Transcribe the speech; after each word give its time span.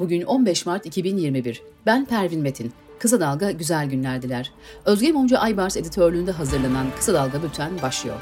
Bugün 0.00 0.22
15 0.22 0.66
Mart 0.66 0.86
2021. 0.86 1.62
Ben 1.86 2.04
Pervin 2.04 2.40
Metin. 2.40 2.72
Kısa 2.98 3.20
Dalga 3.20 3.50
güzel 3.50 3.90
günler 3.90 4.22
diler. 4.22 4.52
Özge 4.84 5.12
Mumcu 5.12 5.38
Aybars 5.38 5.76
editörlüğünde 5.76 6.30
hazırlanan 6.30 6.86
Kısa 6.96 7.14
Dalga 7.14 7.42
Bülten 7.42 7.82
başlıyor. 7.82 8.16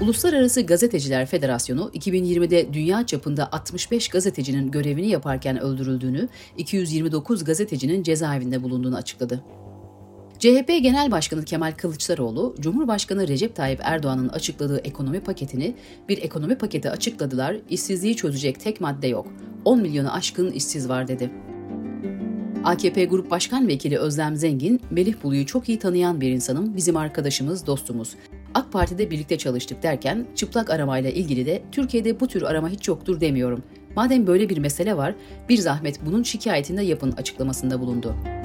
Uluslararası 0.00 0.62
Gazeteciler 0.62 1.26
Federasyonu 1.26 1.90
2020'de 1.94 2.72
dünya 2.74 3.06
çapında 3.06 3.52
65 3.52 4.08
gazetecinin 4.08 4.70
görevini 4.70 5.08
yaparken 5.08 5.60
öldürüldüğünü, 5.60 6.28
229 6.56 7.44
gazetecinin 7.44 8.02
cezaevinde 8.02 8.62
bulunduğunu 8.62 8.96
açıkladı. 8.96 9.44
CHP 10.38 10.68
Genel 10.82 11.10
Başkanı 11.10 11.44
Kemal 11.44 11.72
Kılıçdaroğlu, 11.72 12.54
Cumhurbaşkanı 12.60 13.28
Recep 13.28 13.56
Tayyip 13.56 13.80
Erdoğan'ın 13.82 14.28
açıkladığı 14.28 14.78
ekonomi 14.78 15.20
paketini 15.20 15.74
bir 16.08 16.22
ekonomi 16.22 16.58
paketi 16.58 16.90
açıkladılar, 16.90 17.56
işsizliği 17.70 18.16
çözecek 18.16 18.60
tek 18.60 18.80
madde 18.80 19.06
yok. 19.06 19.26
10 19.64 19.80
milyonu 19.80 20.12
aşkın 20.12 20.50
işsiz 20.50 20.88
var 20.88 21.08
dedi. 21.08 21.30
AKP 22.64 23.04
Grup 23.04 23.30
Başkan 23.30 23.68
Vekili 23.68 23.98
Özlem 23.98 24.36
Zengin, 24.36 24.80
Melih 24.90 25.14
Bulu'yu 25.22 25.46
çok 25.46 25.68
iyi 25.68 25.78
tanıyan 25.78 26.20
bir 26.20 26.30
insanım, 26.30 26.76
bizim 26.76 26.96
arkadaşımız, 26.96 27.66
dostumuz. 27.66 28.14
AK 28.54 28.72
Parti'de 28.72 29.10
birlikte 29.10 29.38
çalıştık 29.38 29.82
derken 29.82 30.26
çıplak 30.34 30.70
aramayla 30.70 31.10
ilgili 31.10 31.46
de 31.46 31.62
Türkiye'de 31.72 32.20
bu 32.20 32.28
tür 32.28 32.42
arama 32.42 32.68
hiç 32.68 32.88
yoktur 32.88 33.20
demiyorum. 33.20 33.62
Madem 33.96 34.26
böyle 34.26 34.48
bir 34.48 34.58
mesele 34.58 34.96
var, 34.96 35.14
bir 35.48 35.56
zahmet 35.56 36.06
bunun 36.06 36.22
şikayetinde 36.22 36.82
yapın 36.82 37.12
açıklamasında 37.12 37.80
bulundu. 37.80 38.37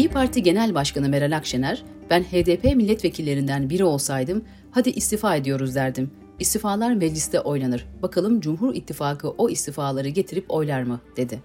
İyi 0.00 0.08
Parti 0.08 0.42
Genel 0.42 0.74
Başkanı 0.74 1.08
Meral 1.08 1.36
Akşener, 1.36 1.82
ben 2.10 2.22
HDP 2.22 2.64
milletvekillerinden 2.64 3.70
biri 3.70 3.84
olsaydım, 3.84 4.44
hadi 4.70 4.90
istifa 4.90 5.36
ediyoruz 5.36 5.74
derdim. 5.74 6.10
İstifalar 6.38 6.94
mecliste 6.94 7.40
oynanır. 7.40 7.86
Bakalım 8.02 8.40
Cumhur 8.40 8.74
İttifakı 8.74 9.30
o 9.30 9.50
istifaları 9.50 10.08
getirip 10.08 10.44
oylar 10.48 10.82
mı, 10.82 11.00
dedi. 11.16 11.42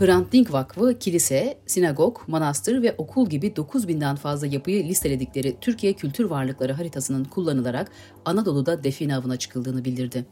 Hrant 0.00 0.32
Dink 0.32 0.52
Vakfı, 0.52 0.98
kilise, 0.98 1.58
sinagog, 1.66 2.18
manastır 2.26 2.82
ve 2.82 2.94
okul 2.98 3.28
gibi 3.28 3.46
9000'den 3.46 4.16
fazla 4.16 4.46
yapıyı 4.46 4.84
listeledikleri 4.84 5.56
Türkiye 5.60 5.92
Kültür 5.92 6.24
Varlıkları 6.24 6.72
haritasının 6.72 7.24
kullanılarak 7.24 7.90
Anadolu'da 8.24 8.84
define 8.84 9.16
avına 9.16 9.36
çıkıldığını 9.36 9.84
bildirdi. 9.84 10.26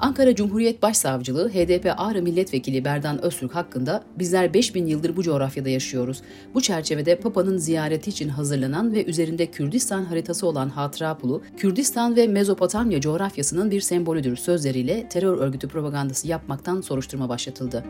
Ankara 0.00 0.34
Cumhuriyet 0.34 0.82
Başsavcılığı 0.82 1.48
HDP 1.48 1.94
Ağrı 1.96 2.22
Milletvekili 2.22 2.84
Berdan 2.84 3.22
Öztürk 3.22 3.54
hakkında 3.54 4.04
bizler 4.18 4.54
5000 4.54 4.86
yıldır 4.86 5.16
bu 5.16 5.22
coğrafyada 5.22 5.68
yaşıyoruz. 5.68 6.22
Bu 6.54 6.60
çerçevede 6.60 7.16
Papa'nın 7.16 7.58
ziyareti 7.58 8.10
için 8.10 8.28
hazırlanan 8.28 8.92
ve 8.92 9.04
üzerinde 9.04 9.46
Kürdistan 9.46 10.04
haritası 10.04 10.46
olan 10.46 10.68
hatıra 10.68 11.18
pulu, 11.18 11.42
Kürdistan 11.56 12.16
ve 12.16 12.26
Mezopotamya 12.26 13.00
coğrafyasının 13.00 13.70
bir 13.70 13.80
sembolüdür 13.80 14.36
sözleriyle 14.36 15.08
terör 15.08 15.38
örgütü 15.38 15.68
propagandası 15.68 16.28
yapmaktan 16.28 16.80
soruşturma 16.80 17.28
başlatıldı. 17.28 17.84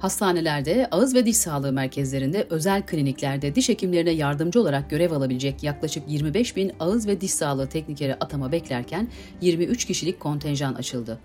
Hastanelerde, 0.00 0.88
ağız 0.90 1.14
ve 1.14 1.26
diş 1.26 1.36
sağlığı 1.36 1.72
merkezlerinde, 1.72 2.46
özel 2.50 2.86
kliniklerde 2.86 3.54
diş 3.54 3.68
hekimlerine 3.68 4.10
yardımcı 4.10 4.60
olarak 4.60 4.90
görev 4.90 5.12
alabilecek 5.12 5.62
yaklaşık 5.62 6.08
25 6.08 6.56
bin 6.56 6.72
ağız 6.80 7.06
ve 7.06 7.20
diş 7.20 7.30
sağlığı 7.30 7.66
teknikeri 7.66 8.14
atama 8.14 8.52
beklerken 8.52 9.08
23 9.40 9.84
kişilik 9.84 10.20
kontenjan 10.20 10.74
açıldı. 10.74 11.18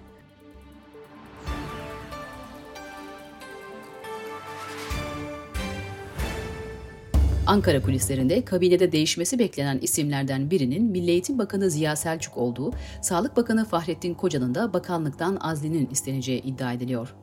Ankara 7.48 7.81
kulislerinde 7.81 8.46
kabinede 8.46 8.92
değişmesi 8.92 9.40
beklenen 9.40 9.80
isimlerden 9.80 10.52
birinin 10.52 10.84
Milli 10.84 11.12
Eğitim 11.12 11.38
Bakanı 11.38 11.70
Ziya 11.70 11.96
Selçuk 11.96 12.38
olduğu, 12.38 12.72
Sağlık 13.02 13.38
Bakanı 13.38 13.66
Fahrettin 13.66 14.14
Koca'nın 14.14 14.56
da 14.56 14.74
bakanlıktan 14.74 15.38
azlinin 15.41 15.90
isteneceği 15.91 16.41
iddia 16.41 16.74
ediliyor. 16.74 17.16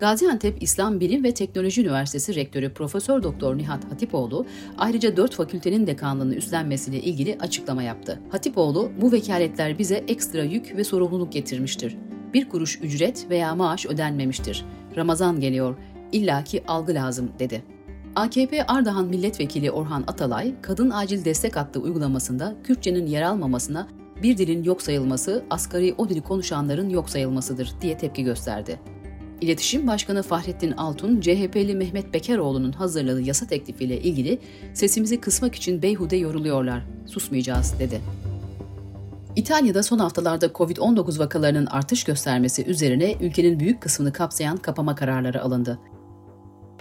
Gaziantep 0.00 0.62
İslam 0.62 1.00
Bilim 1.00 1.24
ve 1.24 1.34
Teknoloji 1.34 1.82
Üniversitesi 1.82 2.34
Rektörü 2.34 2.74
Profesör 2.74 3.22
Doktor 3.22 3.58
Nihat 3.58 3.92
Hatipoğlu 3.92 4.46
ayrıca 4.78 5.16
dört 5.16 5.34
fakültenin 5.34 5.86
dekanlığını 5.86 6.34
üstlenmesiyle 6.34 7.00
ilgili 7.00 7.38
açıklama 7.40 7.82
yaptı. 7.82 8.20
Hatipoğlu, 8.30 8.90
bu 9.00 9.12
vekaletler 9.12 9.78
bize 9.78 10.04
ekstra 10.08 10.42
yük 10.42 10.76
ve 10.76 10.84
sorumluluk 10.84 11.32
getirmiştir. 11.32 11.96
Bir 12.34 12.48
kuruş 12.48 12.78
ücret 12.82 13.26
veya 13.30 13.54
maaş 13.54 13.86
ödenmemiştir. 13.86 14.64
Ramazan 14.96 15.40
geliyor, 15.40 15.76
illaki 16.12 16.66
algı 16.66 16.94
lazım 16.94 17.30
dedi. 17.38 17.62
AKP 18.16 18.66
Ardahan 18.66 19.06
Milletvekili 19.06 19.70
Orhan 19.70 20.04
Atalay, 20.06 20.54
kadın 20.62 20.90
acil 20.90 21.24
destek 21.24 21.56
hattı 21.56 21.80
uygulamasında 21.80 22.56
Kürtçenin 22.64 23.06
yer 23.06 23.22
almamasına 23.22 23.88
bir 24.22 24.38
dilin 24.38 24.64
yok 24.64 24.82
sayılması, 24.82 25.44
asgari 25.50 25.94
o 25.98 26.08
dili 26.08 26.20
konuşanların 26.20 26.88
yok 26.88 27.10
sayılmasıdır 27.10 27.72
diye 27.80 27.98
tepki 27.98 28.24
gösterdi. 28.24 28.80
İletişim 29.40 29.86
Başkanı 29.86 30.22
Fahrettin 30.22 30.72
Altun, 30.72 31.20
CHP'li 31.20 31.74
Mehmet 31.74 32.14
Bekeroğlu'nun 32.14 32.72
hazırladığı 32.72 33.22
yasa 33.22 33.46
teklifiyle 33.46 34.00
ilgili 34.00 34.38
sesimizi 34.74 35.20
kısmak 35.20 35.54
için 35.54 35.82
beyhude 35.82 36.16
yoruluyorlar, 36.16 36.82
susmayacağız 37.06 37.74
dedi. 37.78 38.00
İtalya'da 39.36 39.82
son 39.82 39.98
haftalarda 39.98 40.46
Covid-19 40.46 41.18
vakalarının 41.18 41.66
artış 41.66 42.04
göstermesi 42.04 42.64
üzerine 42.64 43.14
ülkenin 43.20 43.60
büyük 43.60 43.80
kısmını 43.80 44.12
kapsayan 44.12 44.56
kapama 44.56 44.94
kararları 44.94 45.42
alındı. 45.42 45.78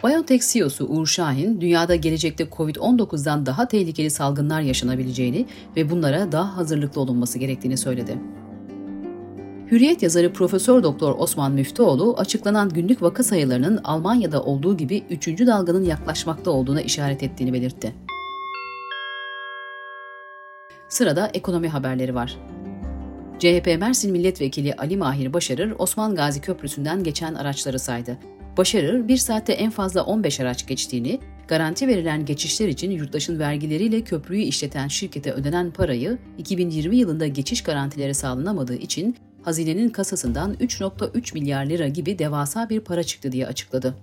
BioNTech 0.04 0.54
CEO'su 0.54 0.86
Uğur 0.86 1.08
Şahin, 1.08 1.62
dünyada 1.62 1.96
gelecekte 1.96 2.44
Covid-19'dan 2.44 3.46
daha 3.46 3.68
tehlikeli 3.68 4.10
salgınlar 4.10 4.62
yaşanabileceğini 4.62 5.46
ve 5.76 5.90
bunlara 5.90 6.32
daha 6.32 6.58
hazırlıklı 6.58 7.02
olunması 7.02 7.40
gerektiğini 7.40 7.78
söyledi. 7.78 8.18
Hürriyet 9.72 10.04
yazarı 10.04 10.34
Profesör 10.34 10.84
Doktor 10.84 11.16
Osman 11.20 11.52
Müftüoğlu 11.52 12.16
açıklanan 12.18 12.70
günlük 12.70 13.02
vaka 13.02 13.24
sayılarının 13.24 13.80
Almanya'da 13.84 14.44
olduğu 14.44 14.78
gibi 14.78 15.04
3. 15.10 15.28
dalganın 15.28 15.84
yaklaşmakta 15.84 16.52
olduğuna 16.52 16.82
işaret 16.82 17.24
ettiğini 17.24 17.54
belirtti. 17.54 17.96
Sırada 20.90 21.32
ekonomi 21.34 21.68
haberleri 21.68 22.16
var. 22.16 22.38
CHP 23.40 23.78
Mersin 23.80 24.12
Milletvekili 24.12 24.74
Ali 24.74 24.98
Mahir 24.98 25.34
Başarır, 25.34 25.74
Osman 25.80 26.16
Gazi 26.16 26.42
Köprüsü'nden 26.42 27.04
geçen 27.04 27.34
araçları 27.34 27.80
saydı. 27.80 28.18
Başarır, 28.58 29.08
bir 29.08 29.18
saatte 29.18 29.54
en 29.54 29.70
fazla 29.70 30.04
15 30.04 30.40
araç 30.40 30.68
geçtiğini, 30.68 31.20
garanti 31.48 31.88
verilen 31.88 32.26
geçişler 32.26 32.68
için 32.68 32.92
yurttaşın 32.92 33.40
vergileriyle 33.40 34.02
köprüyü 34.02 34.44
işleten 34.44 34.88
şirkete 34.88 35.32
ödenen 35.32 35.72
parayı 35.72 36.18
2020 36.38 36.96
yılında 36.98 37.28
geçiş 37.28 37.64
garantileri 37.64 38.14
sağlanamadığı 38.14 38.76
için 38.76 39.16
hazinenin 39.48 39.90
kasasından 39.90 40.54
3.3 40.54 41.34
milyar 41.34 41.66
lira 41.66 41.88
gibi 41.88 42.20
devasa 42.20 42.70
bir 42.70 42.80
para 42.80 43.04
çıktı 43.04 43.32
diye 43.32 43.48
açıkladı. 43.48 43.96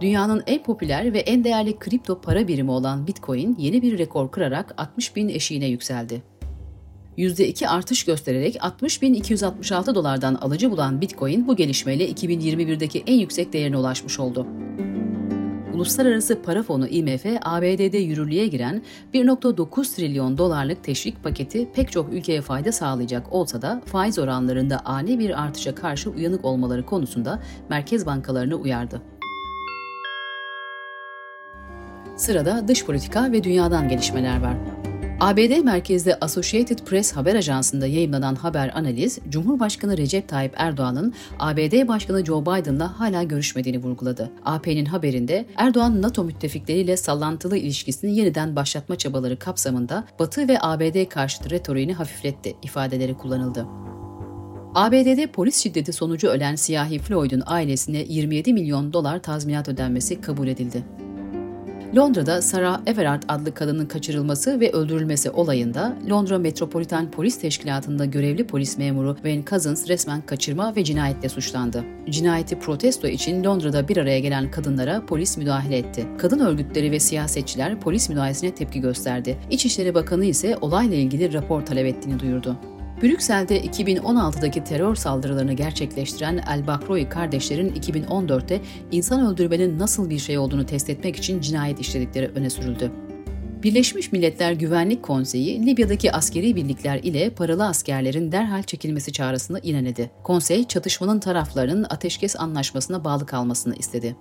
Dünyanın 0.00 0.42
en 0.46 0.62
popüler 0.62 1.12
ve 1.12 1.18
en 1.18 1.44
değerli 1.44 1.78
kripto 1.78 2.20
para 2.20 2.48
birimi 2.48 2.70
olan 2.70 3.06
Bitcoin 3.06 3.56
yeni 3.58 3.82
bir 3.82 3.98
rekor 3.98 4.30
kırarak 4.30 4.74
60 4.76 5.16
bin 5.16 5.28
eşiğine 5.28 5.66
yükseldi. 5.66 6.22
%2 7.18 7.68
artış 7.68 8.04
göstererek 8.04 8.56
60.266 8.56 9.94
dolardan 9.94 10.34
alıcı 10.34 10.70
bulan 10.70 11.00
Bitcoin 11.00 11.48
bu 11.48 11.56
gelişmeyle 11.56 12.10
2021'deki 12.10 13.02
en 13.06 13.18
yüksek 13.18 13.52
değerine 13.52 13.76
ulaşmış 13.76 14.20
oldu. 14.20 14.46
Uluslararası 15.76 16.42
Para 16.42 16.62
Fonu 16.62 16.88
IMF, 16.88 17.26
ABD'de 17.42 17.98
yürürlüğe 17.98 18.46
giren 18.46 18.82
1.9 19.14 19.96
trilyon 19.96 20.38
dolarlık 20.38 20.84
teşvik 20.84 21.24
paketi 21.24 21.68
pek 21.72 21.92
çok 21.92 22.12
ülkeye 22.12 22.42
fayda 22.42 22.72
sağlayacak 22.72 23.32
olsa 23.32 23.62
da 23.62 23.82
faiz 23.86 24.18
oranlarında 24.18 24.80
ani 24.84 25.18
bir 25.18 25.42
artışa 25.42 25.74
karşı 25.74 26.10
uyanık 26.10 26.44
olmaları 26.44 26.86
konusunda 26.86 27.42
merkez 27.70 28.06
bankalarını 28.06 28.54
uyardı. 28.54 29.02
Sırada 32.16 32.68
dış 32.68 32.84
politika 32.84 33.32
ve 33.32 33.44
dünyadan 33.44 33.88
gelişmeler 33.88 34.42
var. 34.42 34.54
ABD 35.20 35.64
merkezli 35.64 36.14
Associated 36.14 36.78
Press 36.78 37.12
haber 37.12 37.34
ajansında 37.34 37.86
yayınlanan 37.86 38.34
haber 38.34 38.72
analiz, 38.74 39.18
Cumhurbaşkanı 39.28 39.96
Recep 39.96 40.28
Tayyip 40.28 40.52
Erdoğan'ın 40.56 41.14
ABD 41.38 41.88
Başkanı 41.88 42.24
Joe 42.24 42.42
Biden'la 42.42 43.00
hala 43.00 43.22
görüşmediğini 43.22 43.82
vurguladı. 43.82 44.30
AP'nin 44.44 44.84
haberinde 44.84 45.46
Erdoğan 45.56 46.02
NATO 46.02 46.24
müttefikleriyle 46.24 46.96
sallantılı 46.96 47.56
ilişkisini 47.56 48.16
yeniden 48.16 48.56
başlatma 48.56 48.98
çabaları 48.98 49.38
kapsamında 49.38 50.04
Batı 50.18 50.48
ve 50.48 50.58
ABD 50.60 51.08
karşıtı 51.08 51.50
retoriğini 51.50 51.94
hafifletti 51.94 52.56
ifadeleri 52.62 53.14
kullanıldı. 53.14 53.66
ABD'de 54.74 55.26
polis 55.26 55.62
şiddeti 55.62 55.92
sonucu 55.92 56.28
ölen 56.28 56.54
siyahi 56.54 56.98
Floyd'un 56.98 57.42
ailesine 57.46 58.04
27 58.08 58.52
milyon 58.52 58.92
dolar 58.92 59.22
tazminat 59.22 59.68
ödenmesi 59.68 60.20
kabul 60.20 60.48
edildi. 60.48 61.05
Londra'da 61.94 62.42
Sarah 62.42 62.80
Everard 62.86 63.22
adlı 63.28 63.54
kadının 63.54 63.86
kaçırılması 63.86 64.60
ve 64.60 64.72
öldürülmesi 64.72 65.30
olayında 65.30 65.96
Londra 66.10 66.38
Metropolitan 66.38 67.10
Polis 67.10 67.40
Teşkilatı'nda 67.40 68.04
görevli 68.04 68.46
polis 68.46 68.78
memuru 68.78 69.14
Wayne 69.14 69.44
Cousins 69.44 69.88
resmen 69.88 70.20
kaçırma 70.20 70.76
ve 70.76 70.84
cinayetle 70.84 71.28
suçlandı. 71.28 71.84
Cinayeti 72.10 72.58
protesto 72.58 73.08
için 73.08 73.44
Londra'da 73.44 73.88
bir 73.88 73.96
araya 73.96 74.20
gelen 74.20 74.50
kadınlara 74.50 75.06
polis 75.06 75.36
müdahale 75.36 75.78
etti. 75.78 76.06
Kadın 76.18 76.38
örgütleri 76.38 76.90
ve 76.90 77.00
siyasetçiler 77.00 77.80
polis 77.80 78.08
müdahalesine 78.08 78.54
tepki 78.54 78.80
gösterdi. 78.80 79.38
İçişleri 79.50 79.94
Bakanı 79.94 80.24
ise 80.24 80.56
olayla 80.60 80.96
ilgili 80.96 81.32
rapor 81.32 81.66
talep 81.66 81.86
ettiğini 81.86 82.20
duyurdu. 82.20 82.56
Brüksel'de 83.02 83.60
2016'daki 83.60 84.64
terör 84.64 84.94
saldırılarını 84.94 85.52
gerçekleştiren 85.52 86.40
El 86.50 86.66
Bakroy 86.66 87.08
kardeşlerin 87.08 87.74
2014'te 87.74 88.60
insan 88.92 89.26
öldürmenin 89.26 89.78
nasıl 89.78 90.10
bir 90.10 90.18
şey 90.18 90.38
olduğunu 90.38 90.66
test 90.66 90.90
etmek 90.90 91.16
için 91.16 91.40
cinayet 91.40 91.80
işledikleri 91.80 92.30
öne 92.34 92.50
sürüldü. 92.50 92.92
Birleşmiş 93.62 94.12
Milletler 94.12 94.52
Güvenlik 94.52 95.02
Konseyi, 95.02 95.66
Libya'daki 95.66 96.12
askeri 96.12 96.56
birlikler 96.56 96.98
ile 96.98 97.30
paralı 97.30 97.66
askerlerin 97.66 98.32
derhal 98.32 98.62
çekilmesi 98.62 99.12
çağrısını 99.12 99.60
ineledi. 99.60 100.10
Konsey, 100.22 100.64
çatışmanın 100.64 101.20
taraflarının 101.20 101.86
ateşkes 101.90 102.36
anlaşmasına 102.40 103.04
bağlı 103.04 103.26
kalmasını 103.26 103.74
istedi. 103.74 104.16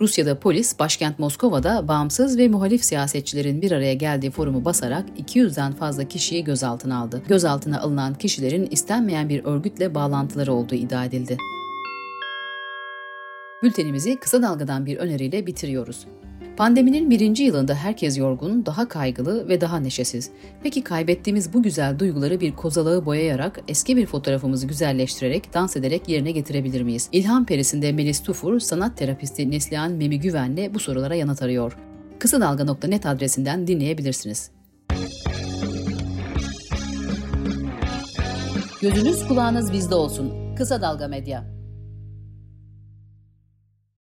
Rusya'da 0.00 0.38
polis, 0.38 0.78
başkent 0.78 1.18
Moskova'da 1.18 1.88
bağımsız 1.88 2.38
ve 2.38 2.48
muhalif 2.48 2.84
siyasetçilerin 2.84 3.62
bir 3.62 3.72
araya 3.72 3.94
geldiği 3.94 4.30
forumu 4.30 4.64
basarak 4.64 5.04
200'den 5.18 5.72
fazla 5.72 6.04
kişiyi 6.04 6.44
gözaltına 6.44 6.98
aldı. 6.98 7.22
Gözaltına 7.28 7.80
alınan 7.80 8.14
kişilerin 8.14 8.68
istenmeyen 8.70 9.28
bir 9.28 9.44
örgütle 9.44 9.94
bağlantıları 9.94 10.52
olduğu 10.52 10.74
iddia 10.74 11.04
edildi. 11.04 11.36
Bültenimizi 13.62 14.16
kısa 14.16 14.42
dalgadan 14.42 14.86
bir 14.86 14.96
öneriyle 14.96 15.46
bitiriyoruz. 15.46 16.06
Pandeminin 16.56 17.10
birinci 17.10 17.42
yılında 17.42 17.74
herkes 17.74 18.18
yorgun, 18.18 18.66
daha 18.66 18.88
kaygılı 18.88 19.48
ve 19.48 19.60
daha 19.60 19.80
neşesiz. 19.80 20.30
Peki 20.62 20.84
kaybettiğimiz 20.84 21.52
bu 21.52 21.62
güzel 21.62 21.98
duyguları 21.98 22.40
bir 22.40 22.52
kozalağı 22.52 23.06
boyayarak, 23.06 23.60
eski 23.68 23.96
bir 23.96 24.06
fotoğrafımızı 24.06 24.66
güzelleştirerek, 24.66 25.54
dans 25.54 25.76
ederek 25.76 26.08
yerine 26.08 26.30
getirebilir 26.30 26.82
miyiz? 26.82 27.08
İlham 27.12 27.46
Perisi'nde 27.46 27.92
Melis 27.92 28.22
Tufur, 28.22 28.60
sanat 28.60 28.96
terapisti 28.96 29.50
Neslihan 29.50 29.92
Memi 29.92 30.20
Güven'le 30.20 30.74
bu 30.74 30.78
sorulara 30.78 31.14
yanıt 31.14 31.42
arıyor. 31.42 31.76
Kısa 32.18 32.40
Dalga.net 32.40 33.06
adresinden 33.06 33.66
dinleyebilirsiniz. 33.66 34.50
Gözünüz 38.82 39.28
kulağınız 39.28 39.72
bizde 39.72 39.94
olsun. 39.94 40.54
Kısa 40.56 40.82
Dalga 40.82 41.08
Medya. 41.08 41.55